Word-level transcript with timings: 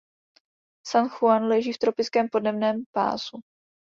San 0.87 1.09
Juan 1.09 1.43
leží 1.47 1.73
v 1.73 1.77
tropickém 1.77 2.29
podnebném 2.29 2.83
pásu. 2.93 3.39